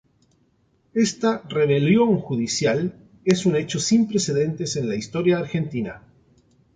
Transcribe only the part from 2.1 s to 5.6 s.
judicial" es un hecho sin precedentes en la historia